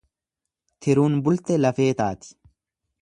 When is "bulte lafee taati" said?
1.27-2.37